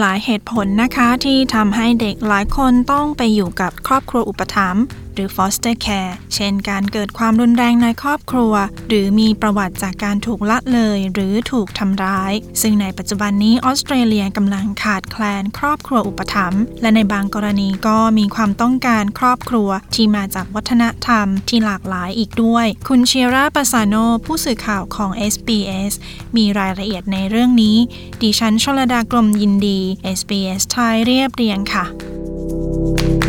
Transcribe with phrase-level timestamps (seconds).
[0.00, 4.82] หลายเหตุผลนะคะที่ทำให้เด็กหลายคนต้องไปอยู่กับครอบครัวอุปถัมภ์
[5.16, 8.52] หรือ foster care เช่นการเกิดความรุนแรงในครอบครัว
[8.88, 25.92] หรือมีประวัติจากการถูกละเลยหรือถูกทำร้าย ซึ่งในปัจจุบันนี้ออสเตรเลียกำลังขาดแคลนครอบครัวอุปถัมภ์และในบางกรณีก็มีความต้องการครอบครัวที่มาจากวัฒนธรรมที่หลากหลายอีกด้วย คุณเชียร่าปาซาโนผู้สื่อข่าวของ SBS
[26.36, 27.76] มีรายละเอียดในเรื่องนี้
[28.22, 29.80] ดิฉันชลดากรมยินดี
[30.18, 33.25] SBS ไทยเรียบเรียงค่ะ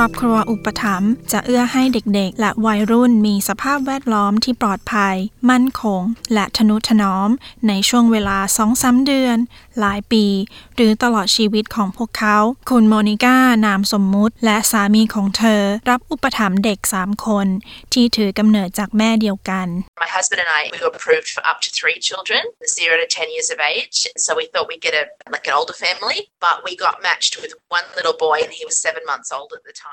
[0.00, 5.16] รอบครัวอุปถัมภ์จะเอื้อให้เด็กๆ และวัยรุ่นมีสภาพแวดล้อมที่ปลอดภัย
[5.50, 6.02] มั่นคง
[6.34, 7.30] และทนุถนอม
[7.68, 8.38] ในช่วงเวลา
[8.72, 9.36] 2-3เดือน
[9.80, 10.24] หลายปี
[10.76, 12.38] หรือตลอดชีวิตของพวกเขา
[12.70, 17.46] คุณโมนิก้านามสมมุติ และสามีของเธอ รับอุปถัมภ์เด็ก 3 คน
[17.92, 19.66] ที่ถือกำเนิดจากแม่เดียวกัน
[20.04, 22.42] My husband and I, we were approved for up to three children,
[22.76, 23.98] zero to 10 years of age.
[24.24, 25.04] So we thought we'd get a,
[25.34, 28.76] like an older family, but we got matched with one little boy and he was
[28.86, 29.89] seven months old at the time.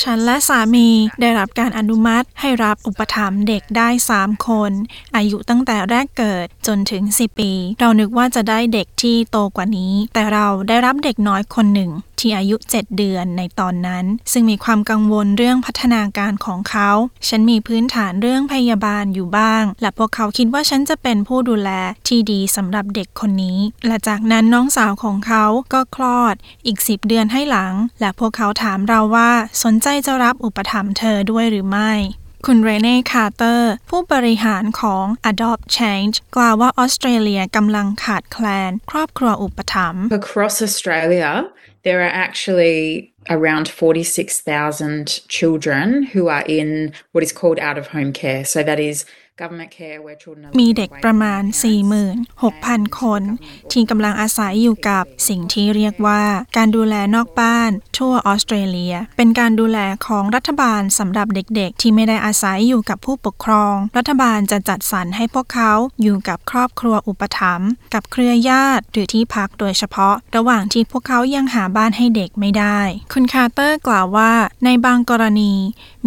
[0.00, 0.88] ฉันและสามี
[1.20, 3.88] ได้รับการอนุมัติให้รับอุปถัมภ์เด็กได้
[4.18, 4.72] 3 คน
[5.16, 11.90] อายุตั้งแต่แรกเกิดจนถึง 10 ปี เรานึกว่าจะได้เด็กที่โตกว่านี้ แต่เราได้รับเด็กน้อยคนหนึ่ง
[12.20, 16.90] ที่อายุ 7 เดือนในตอนนั้น ซึ่งมีความกังวลเรื่องพัฒนาการของเขา
[17.28, 21.70] ฉันมีพื้นฐานเรื่องพยาบาลอยู่บ้าง และพวกเขาคิดว่าฉันจะเป็นผู้ดูแล
[22.08, 26.34] ที่ดีสำหรับเด็กคนนี้ และจากนั้นน้องสาวของเขาก็คลอด
[26.66, 29.30] อีก 10 เดือนให้หลัง และพวกเขาถามเราว่า
[29.64, 31.92] สนใจจะรับอุปถัมภ์เธอด้วยหรือไม่
[32.46, 41.30] คุณเรเน่ คาร์เตอร์ ผู้บริหารของ Adopt Change กล่าวว่าออสเตรเลียกำลังขาดแคลน ครอบครัวอุปถัมภ์ Across Australia,
[41.86, 48.12] there are actually around 46,000 children who are in what is called out of home
[48.12, 48.44] care.
[48.44, 49.04] So that is
[49.40, 51.42] government care where children are มีเด็กประมาณ
[52.20, 53.22] 46,000 คน
[53.72, 56.22] ที่กำลังอาศัยอยู่กับสิ่งที่เรียกว่า
[56.56, 72.78] การดูแลนอกบ้านทั่วออสเตรเลีย เป็นการดูแลของรัฐบาลสำหรับเด็กๆ ที่ไม่ได้อาศัยอยู่กับผู้ปกครอง รัฐบาลจะจัดสรรให้พวกเขาอยู่กับครอบครัวอุปถัมภ์กับเครือญาติหรือที่พักโดยเฉพาะ ระหว่างที่พวกเขายังหาบ้านให้เด็กไม่ได้
[73.12, 74.32] คุณคาร์เตอร์กล่าวว่า
[74.64, 75.52] ในบางกรณี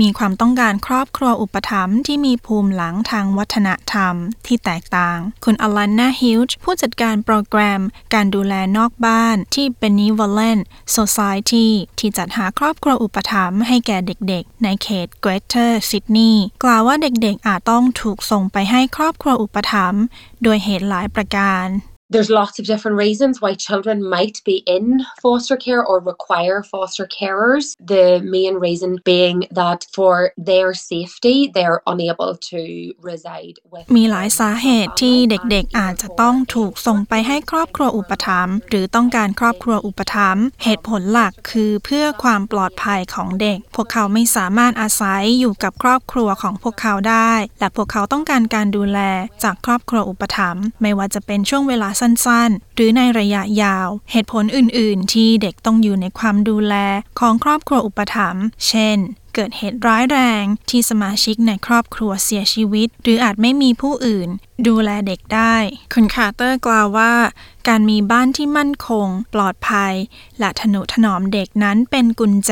[0.01, 4.15] มีความต้องการครอบครัวอุปถัมภ์ที่มีภูมิหลังทางวัฒนธรรม
[4.45, 7.81] ที่แตกต่าง คุณอลันนาฮิลช์ผู้จัดการโปรแกรม
[8.13, 10.61] การดูแลนอกบ้านที่ Benevolent
[10.97, 11.67] Society
[11.99, 20.03] ที่จัดหาครอบครัวอุปถัมภ์ให้แก่เด็กๆ ในเขต Greater Sydney กล่าวว่าเด็กๆอาจต้องถูกส่งไปให้ครอบครัวอุปถัมภ์
[20.43, 21.65] โดยเหตุหลายประการ
[22.11, 27.05] There's lots of different reasons why children might be in foster care or require foster
[27.05, 27.75] carers.
[27.95, 32.61] The main reason being that for their safety, they're unable to
[33.09, 33.85] reside with.
[33.97, 48.99] มีหลายสาเหตุที่เด็กๆอาจจะต้องถูกส่งไปให้ครอบครัวอุปถัมภ์หรือต้องการครอบครัวอุปถัมภ์เหตุผลหลักคือเพื่อความปลอดภัยของเด็ก พวกเขาไม่สามารถอาศัยอยู่กับครอบครัวของพวกเขาได้ และพวกเขาต้องการการดูแล
[49.43, 56.75] จากครอบครัวอุปถัมภ์ไม่ว่าจะเป็นช่วงเวลาสั้นๆ หรือในระยะยาว เหตุผลอื่นๆ ที่เด็กต้องอยู่ในความดูแล
[57.19, 58.99] ของครอบครัวอุปถัมภ์เช่น
[59.35, 64.29] เกิดเหตุร้ายแรงที่สมาชิกในครอบครัวเสียชีวิต หรืออาจไม่มีผู้อื่น
[64.67, 65.55] ดูแลเด็กได้
[65.93, 67.13] คุณคาร์เตอร์กล่าวว่า
[67.67, 69.93] การมีบ้านที่มั่นคง ปลอดภัย
[70.39, 72.51] และทนุถนอมเด็กนั้นเป็นกุญแจ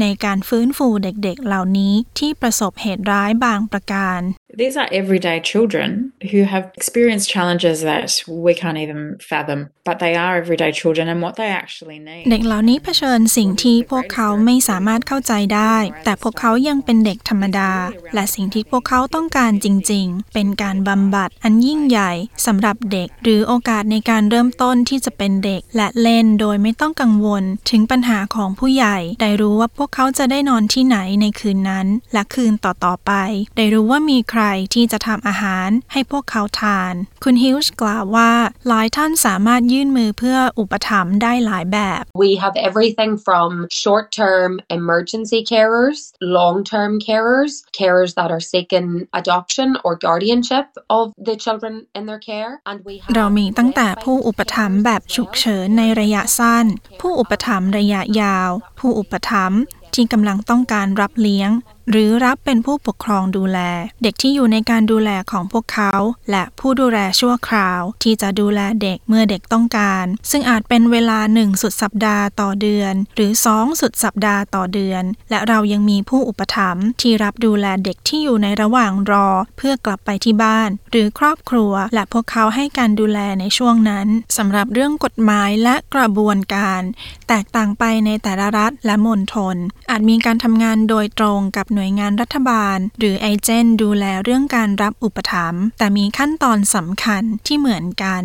[0.00, 4.20] ในการฟื้นฟูเด็กๆ เหล่านี้ที่ประสบเหตุร้ายบางประการ
[4.62, 5.88] These are everyday children
[6.32, 11.22] who have experienced challenges that we can't even fathom, but they are everyday children and
[11.22, 12.24] what they actually need.
[12.30, 17.72] เด็กเหล่านี้เผชิญสิ่งที่พวกเขาไม่สามารถเข้าใจได้ แต่พวกเขายังเป็นเด็กธรรมดา
[18.14, 22.12] และสิ่งที่พวกเขาต้องการจริง ๆ เป็นการบำบัดอันยิ่งใหญ่
[22.46, 33.12] สำหรับเด็ก หรือโอกาสในการเริ่มต้นที่จะเป็นเด็ก และเล่นโดยไม่ต้องกังวล ถึงปัญหาของผู้ใหญ่ ได้รู้ว่าพวกเขาจะได้นอนที่ไหนในคืนนั้น และคืนต่อๆไป
[33.56, 34.42] ได้รู้ว่ามีใคร
[34.74, 38.32] ที่จะทำอาหารให้พวกเขาทาน คุณฮิลส์กล่าวว่า
[38.68, 43.50] หลายท่านสามารถยื่นมือเพื่ออุปถัมภ์ได้หลายแบบ We have everything from
[43.82, 45.98] short term emergency carers,
[46.38, 48.88] long term carers, carers that are seeking
[49.20, 50.66] adoption or guardianship
[50.98, 56.66] of the children in their care, and we have เรามีตั้งแต่ผู้อุปถัมภ์แบบฉุกเฉินในระยะสั้น
[57.00, 59.60] ผู้อุปถัมภ์ระยะยาว ผู้อุปถัมภ์
[59.94, 61.50] ที่กำลังต้องการรับเลี้ยง
[61.90, 63.58] หรือรับเป็นผู้ปกครองดูแล
[64.02, 65.92] เด็กที่อยู่ในการดูแลของพวกเขา
[66.30, 84.06] และผู้ดูแลชั่วคราว ที่จะดูแลเด็กเมื่อเด็กต้องการ ซึ่งอาจเป็นเวลาหนึ่งสุดสัปดาห์ต่อเดือน หรือสองสุดสัปดาห์ต่อเดือน และเรายังมีผู้อุปถัมภ์ที่รับดูแลเด็กที่อยู่ในระหว่างรอ เพื่อกลับไปที่บ้าน หรือครอบครัว และพวกเขาให้การดูแลในช่วงนั้น
[84.36, 86.82] สำหรับเรื่องกฎหมายและกระบวนการ
[87.28, 89.56] แตกต่างไปในแต่ละรัฐและมณฑล
[89.90, 98.22] อาจมีการทำงานโดยตรงกับหน่วยงานรัฐบาล หรือเอเจนต์ดูแลเรื่องการรับอุปถัมภ์แต่มีขั้นตอนสำคัญที่เหมือนกัน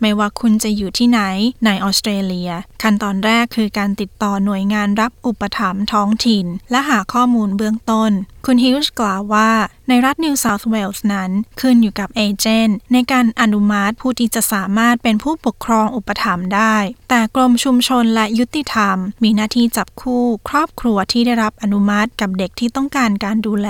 [0.00, 1.20] ไม่ว่าคุณจะอยู่ที่ไหน
[1.64, 2.50] ในออสเตรเลีย
[2.82, 8.10] ขั้นตอนแรกคือการติดต่อหน่วยงานรับอุปถัมภ์ท้องถิ่น และหาข้อมูลเบื้องต้น
[8.46, 9.50] คุณฮิลส์กล่าวว่า
[9.88, 11.30] ในรัฐนิวเซาท์เวลส์นั้น
[11.60, 16.76] ขึ้นอยู่กับเอเจนต์ในการอนุมัติผู้ที่จะสามารถเป็นผู้ปกครองอุปถัมภ์ได้
[17.08, 23.68] แต่กรมชุมชนและยุติธรรม มีหน้าที่จับคู่ครอบครัวที่ได้รับอนุมัติกับเด็กที่ต้องการการดูแล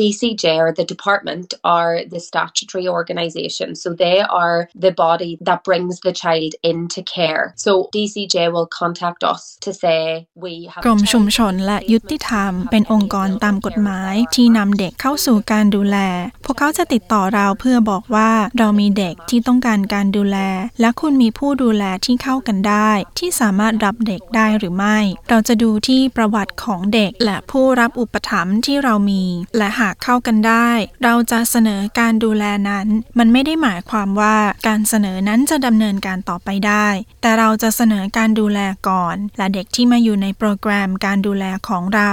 [0.00, 5.94] DCJ or the department are the statutory organisation, so they are the body that brings
[6.06, 7.44] the child into care.
[7.64, 10.00] So DCJ will contact us to say
[10.44, 15.98] we have กรมชุมชนและยุติธรรม เป็นองค์กรตามกฎหมายที่นำเด็กเข้าสู่การดูแล
[16.44, 20.38] พวกเขาจะติดต่อเราเพื่อบอกว่าเรามีเด็กที่ต้องการการดูแล
[20.80, 29.24] และคุณมีผู้ดูแลที่เข้ากันได้ ที่สามารถรับเด็กได้หรือไม่ เราจะดูที่ประวัติของเด็กและผู้รับอุปถัมภ์ที่เรามี
[29.56, 30.70] และหากเข้ากันได้
[31.04, 32.86] เราจะเสนอการดูแลนั้น
[33.18, 34.36] มันไม่ได้หมายความว่า
[34.68, 36.88] การเสนอนั้นจะดำเนินการต่อไปได้
[37.22, 42.10] แต่เราจะเสนอการดูแลก่อน และเด็กที่มาอยู่ในโปรแกรมการดูแลของเรา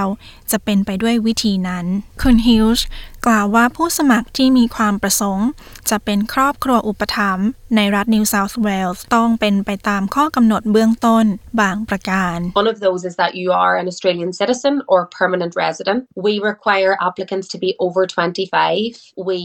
[0.50, 1.86] จะเป็นไปด้วยวิธีนั้น
[2.22, 2.86] คุณฮิลส์
[3.26, 5.48] กล่าวว่าผู้สมัครที่มีความประสงค์
[5.90, 11.24] จะเป็นครอบครัวอุปถัมภ์ในรัฐนิวเซาท์เวลส์ต้องเป็นไปตามข้อกำหนดเบื้องต้น
[11.60, 16.00] บางประการ One of those is that you are an Australian citizen or permanent resident.
[16.26, 19.24] We require applicants to be over 25.
[19.30, 19.38] We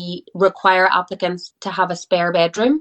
[0.48, 2.74] require applicants to have a spare bedroom.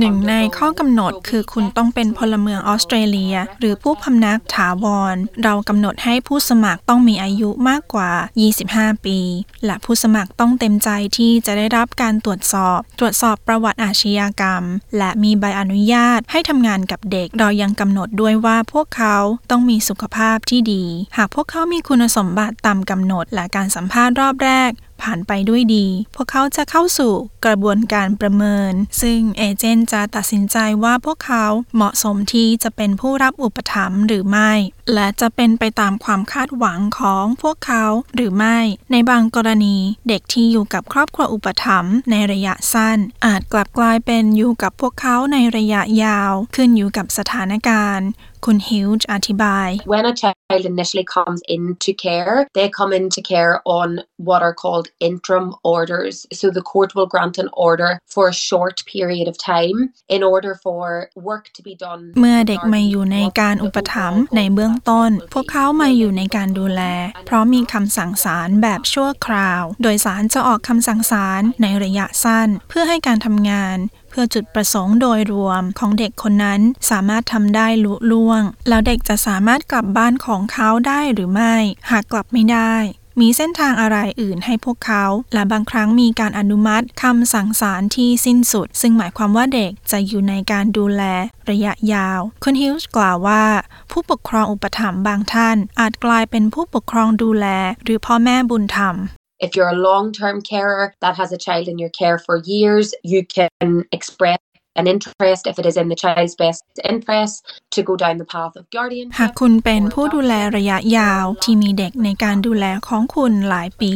[0.00, 8.10] หนึ่งในข้อกำหนดคือคุณต้องเป็นพลเมืองออสเตรเลีย หรือผู้พำนักถาวร เรากำหนดให้ผู้สมัครต้องมีอายุมากกว่า
[8.56, 9.18] 25 ปี
[9.64, 14.62] และผู้สมัครต้องเต็มใจที่จะได้รับการตรวจสอบ ตรวจสอบประวัติอาชญากรรม
[14.98, 19.16] และมีใบอนุญาตให้ทำงานกับเด็ก เรายังกำหนดด้วยว่าพวกเขา
[19.50, 20.84] ต้องมีสุขภาพที่ดี
[21.16, 24.72] หากพวกเขามีคุณสมบัติตามกำหนดและการสัมภาษณ์รอบแรก
[25.02, 27.14] ผ่านไปด้วยดี พวกเขาจะเข้าสู่
[27.44, 28.72] กระบวนการประเมิน
[29.02, 34.52] ซึ่งเอเจนต์จะตัดสินใจว่าพวกเขาเหมาะสมที่จะเป็นผู้รับอุปถัมภ์หรือไม่
[34.94, 37.84] และจะเป็นไปตามความคาดหวังของพวกเขา
[38.14, 38.58] หรือไม่
[38.92, 39.76] ในบางกรณี
[40.08, 48.08] เด็กที่อยู่กับครอบครัวอุปถัมภ์ในระยะสั้น อาจกลับกลายเป็นอยู่กับพวกเขาในระยะยาว ขึ้นอยู่กับสถานการณ์
[48.44, 53.88] คุณฮิลจ์อธิบาย When a child initially comes into care, they come into care on
[54.28, 56.14] what are called interim orders.
[56.38, 59.78] So the court will grant an order for a short period of time
[60.16, 60.84] in order for
[61.28, 62.02] work to be done.
[62.20, 66.82] เมื่อเด็กมาอยู่ในการอุปถัมภ์ในเบื้องต้น พวกเขามาอยู่ในการดูแล
[67.26, 81.54] เพราะมีคำสั่งศาลแบบชั่วคราว โดยศาลจะออกคำสั่งศาลในระยะสั้น เพื่อให้การทำงานเพื่อจุดประสงค์โดยรวมของเด็กคนนั้นสามารถทำได้ลุล่วง แล้วเด็กจะสามารถกลับบ้านของเขาได้หรือไม่
[81.90, 82.74] หากกลับไม่ได้
[83.20, 85.04] มีเส้นทางอะไรอื่นให้พวกเขา
[85.34, 91.02] และบางครั้งมีการอนุมัติคำสั่งศาลที่สิ้นสุด ซึ่งหมายความว่าเด็กจะอยู่ในการดูแล
[91.50, 93.44] ระยะยาว คุณฮิลส์กล่าวว่า
[93.90, 97.46] ผู้ปกครองอุปถัมภ์บางท่าน อาจกลายเป็นผู้ปกครองดูแล
[97.84, 98.96] หรือพ่อแม่บุญธรรม
[99.40, 102.94] If you're a long term carer that has a child in your care for years,
[103.04, 104.38] you can express
[104.80, 107.34] an interest if it is in the child's best interest
[107.74, 109.38] to go down the path of หาก guardianship.
[109.40, 113.92] คุณเป็นผู้ดูแลระยะยาวที่มีเด็กในการดูแลของคุณหลายปี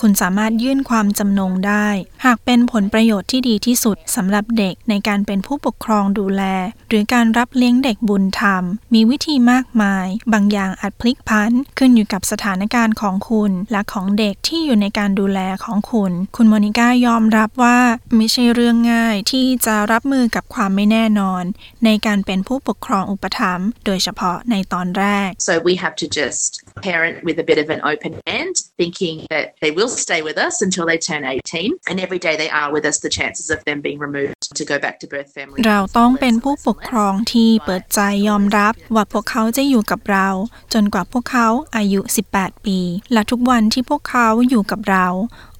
[0.00, 1.88] คุณสามารถยื่นความจำนงได้
[2.24, 6.42] หากเป็นผลประโยชน์ที่ดีที่สุดสำหรับเด็กในการเป็นผู้ปกครองดูแล
[6.88, 17.78] หรือการรับเลี้ยงเด็กบุญธรรม มีวิธีมากมาย บางอย่างอาจพลิกพันขึ้นอยู่กับสถานการณ์ของคุณและของเด็กที่อยู่ในการดูแลของคุณ คุณโมนิก้ายอมรับว่า
[18.16, 21.44] ไม่ใช่เรื่องง่ายที่จะรับมือือกับความไม่แน่นอน
[21.84, 26.48] ในการเป็นผู้ปกครองอุปถัมภ์โดยเฉพาะในตอนแรก So we have to just
[26.88, 30.54] parent with a bit of an open hand thinking that they will stay with us
[30.66, 31.78] until they turn 18.
[31.88, 34.76] And every day they are with us, the chances of them being removed to go
[34.84, 35.58] back to birth family.
[35.66, 40.28] เราต้องเป็นผู้ปกครองที่เปิดใจยอมรับว่าพวกเขาจะอยู่กับเรา
[40.74, 42.00] จนกว่าพวกเขาอายุ
[42.34, 42.78] 18 ปี
[43.12, 45.06] และทุกวันที่พวกเขาอยู่กับเรา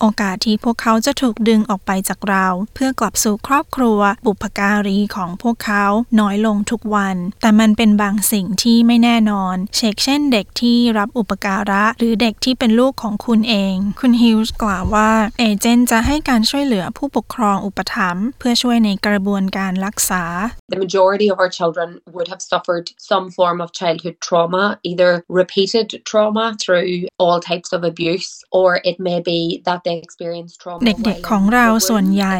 [0.00, 5.84] โอกาสที่พวกเขาจะถูกดึงออกไปจากเรา เพื่อกลับสู่ครอบครัวบุพการีของพวกเขา
[6.20, 9.56] น้อยลงทุกวัน แต่มันเป็นบางสิ่งที่ไม่แน่นอน
[10.04, 20.24] เช่นเด็กที่รับอุปการะ หรือเด็กที่เป็นลูกของคุณเอง คุณฮิลส์กล่าวว่าเอเจนต์จะให้การช่วยเหลือผู้ปกครองอุปถัมภ์เพื่อช่วยในกระบวนการรักษา
[20.74, 25.10] The majority of our children would have suffered some form of childhood trauma, either
[25.42, 26.90] repeated trauma through
[27.22, 30.80] all types of abuse, or it may be that they experienced trauma.
[30.86, 32.38] เด็กๆของเราส่วนใหญ่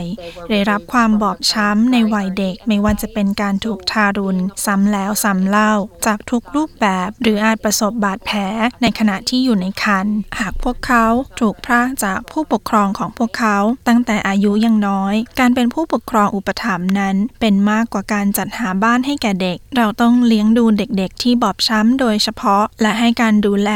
[0.50, 5.72] ได้รับความบอบช้ำในวัยเด็กไม่ว่าจะเป็นการถูกทารุณซ้ำแล้วซ้ำเล่า
[6.06, 8.40] จากทุกรูปแบบ หรืออาจประสบบาดแผล
[8.82, 11.06] ในขณะที่อยู่ในครรภ์หากพวกเขา
[11.40, 13.56] ถูกพรากจากผู้ปกครองของพวกเขา
[13.88, 23.70] ตั้งแต่อายุยังน้อย การเป็นผู้ปกครองอุปถัมภ์นั้น เป็นมากกว่าการจัดหาบ้านให้แก่เด็ก เราต้องเลี้ยงดูเด็กๆ ที่บอบช้ำโดยเฉพาะ และให้การดูแล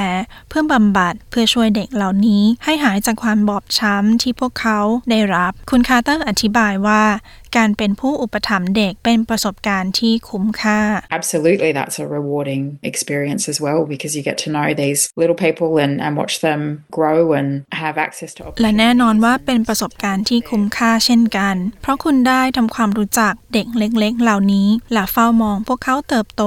[0.48, 4.78] เพื่อบำบัดเพื่อช่วยเด็กเหล่านี้ให้หายจากความบอบช้ำที่พวกเขา
[5.10, 7.02] ได้รับ คุณคาร์เตอร์อธิบายว่า
[7.56, 10.80] การเป็นผู้อุปถัมภ์เด็กเป็นประสบการณ์ที่คุ้มค่า
[11.18, 15.70] Absolutely, that's a rewarding experience as well because you get to know these little people
[15.84, 16.60] and, and watch them
[16.98, 17.48] grow and
[17.82, 26.44] have access to และแน่นอนว่าเป็นประสบการณ์ที่คุ้มค่าเช่นกัน เพราะคุณได้ทำความรู้จักเด็กเล็กๆ เหล่านี้และเฝ้ามองพวกเขาเติบโต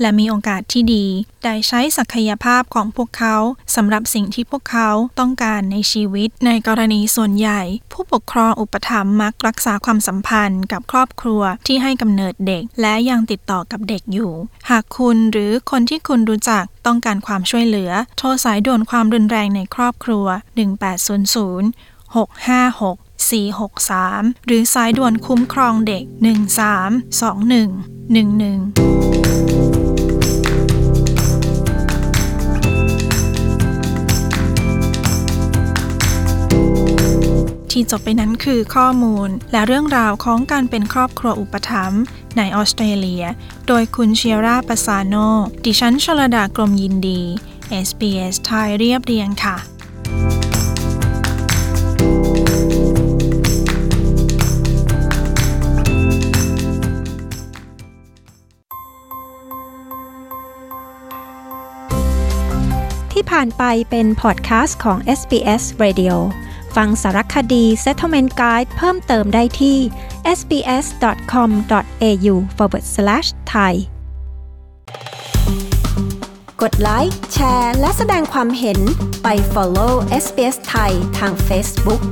[0.00, 1.04] และมีโอกาสที่ดี
[1.46, 3.36] ได้ใช้ศักยภาพของพวกเขา
[3.76, 7.60] สำหรับสิ่งที่พวกเขาต้องการในชีวิต ในกรณีส่วนใหญ่
[7.92, 14.32] ผู้ปกครองอุปถัมภ์มักรักษาความสัมพันธ์กับครอบครัวที่ให้กำเนิดเด็ก และยังติดต่อกับเด็กอยู่
[14.70, 20.26] หากคุณหรือคนที่คุณรู้จักต้องการความช่วยเหลือ โทรสายด่วนความรุนแรงในครอบครัว
[20.66, 20.76] 1800
[22.14, 22.96] 656
[23.30, 28.95] 463 หรือสายด่วนคุ้มครองเด็ก 1321 11
[37.78, 42.02] ที่จบไปนั้นคือข้อมูล และเรื่องราวของการเป็นครอบครัวอุปถัมภ์
[42.36, 43.24] ในออสเตรเลีย
[43.68, 45.14] โดยคุณเชียราปาซาโน
[45.64, 47.20] ดิฉันชลดากรมยินดี
[47.86, 49.56] SBS ไทยเรียบเรียงค่ะ
[63.12, 66.14] ที่ผ่านไปเป็นพอดแคสต์ของ SBS Radio
[66.76, 69.78] ฟังสารคดี Settlement Guide เพิ่มเติมได้ที่
[70.38, 73.74] sbs.com.au forward slash thai
[76.62, 78.78] กดไลค์แชร์ และแสดงความเห็น
[79.22, 79.92] ไป follow
[80.22, 82.02] SBS ไทยทาง Facebook